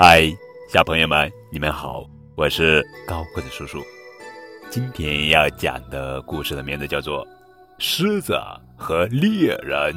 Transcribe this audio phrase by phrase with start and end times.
[0.00, 0.32] 嗨，
[0.68, 3.82] 小朋友们，你们好，我是高个子叔叔。
[4.70, 7.26] 今天要讲的故事的名字叫做
[7.80, 8.40] 《狮子
[8.76, 9.92] 和猎人》。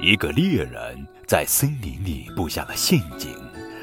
[0.00, 3.36] 一个猎人在森林里布下了陷阱，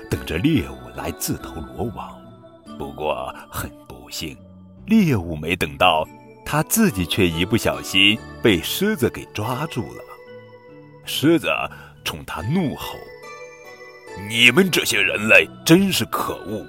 [0.10, 2.20] 等着猎物来自投罗网。
[2.80, 4.36] 不过很不幸，
[4.88, 6.04] 猎物没等到，
[6.44, 10.04] 他自己却一不小心被狮子给抓住了。
[11.06, 11.48] 狮子。
[12.04, 12.98] 冲他怒吼
[14.30, 16.66] ：“你们这些人类真是可恶！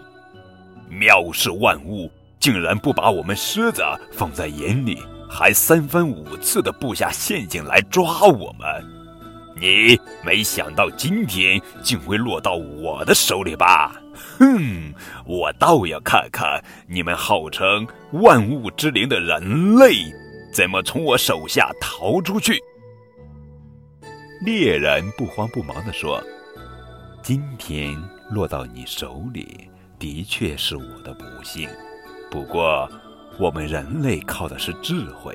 [0.91, 3.83] 藐视万物，竟然不把我们狮子
[4.13, 8.69] 放在眼里，还三番五次的布下陷阱来抓我们。
[9.57, 13.95] 你没想到今天竟会落到我的手里吧？
[14.39, 14.93] 哼！
[15.25, 19.95] 我倒要看看你们号称万物之灵的人类，
[20.53, 22.61] 怎么从我手下逃出去。”
[24.45, 26.21] 猎人不慌不忙地说
[27.23, 27.97] ：“今天
[28.29, 31.69] 落到你手里，的确是我的不幸。
[32.29, 32.91] 不过，
[33.39, 35.33] 我们人类靠的是智慧。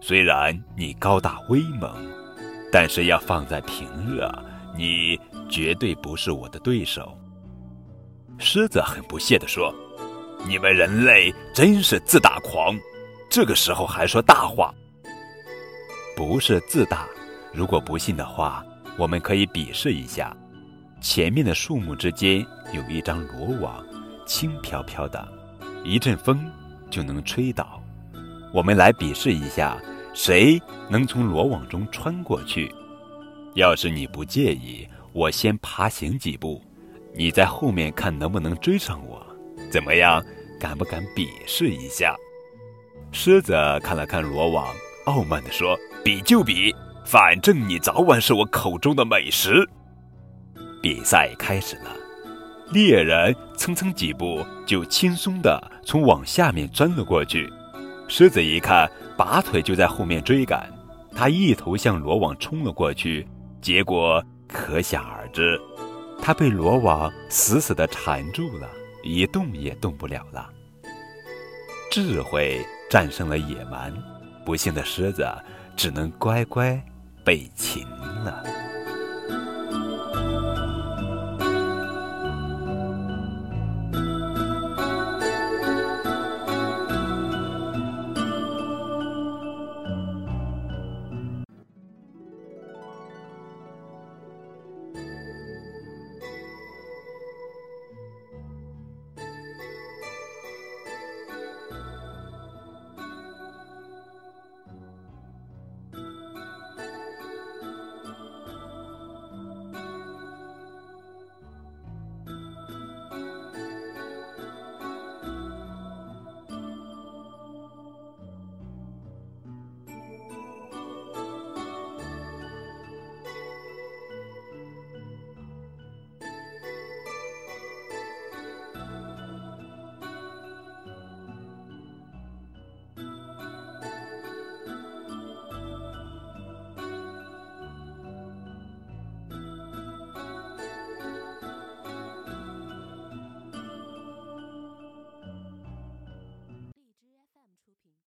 [0.00, 1.94] 虽然你高大威猛，
[2.72, 4.22] 但是要放在平日，
[4.74, 7.14] 你绝对不是我的对手。”
[8.40, 9.70] 狮子很不屑地说
[10.48, 12.74] ：“你们人类真是自大狂，
[13.28, 14.74] 这个时候还说大话。
[16.16, 17.06] 不是自大。”
[17.52, 18.64] 如果不信的话，
[18.96, 20.36] 我们可以比试一下。
[21.00, 23.84] 前面的树木之间有一张罗网，
[24.26, 25.26] 轻飘飘的，
[25.82, 26.44] 一阵风
[26.90, 27.82] 就能吹倒。
[28.52, 29.80] 我们来比试一下，
[30.12, 32.72] 谁能从罗网中穿过去？
[33.54, 36.62] 要是你不介意，我先爬行几步，
[37.14, 39.24] 你在后面看能不能追上我？
[39.70, 40.22] 怎么样？
[40.60, 42.14] 敢不敢比试一下？
[43.12, 44.68] 狮子看了看罗网，
[45.06, 46.74] 傲慢地说：“比就比。”
[47.10, 49.68] 反正你早晚是我口中的美食。
[50.80, 51.90] 比赛开始了，
[52.70, 57.52] 猎人蹭蹭几步就轻松地从网下面钻了过去。
[58.06, 60.72] 狮子一看，拔腿就在后面追赶，
[61.12, 63.26] 他一头向罗网冲了过去，
[63.60, 65.60] 结果可想而知，
[66.22, 68.70] 他被罗网死死地缠住了，
[69.02, 70.48] 一动也动不了了。
[71.90, 73.92] 智慧战胜了野蛮，
[74.46, 75.26] 不幸的狮子
[75.74, 76.80] 只能乖乖。
[77.24, 77.86] 被擒
[78.24, 78.59] 了。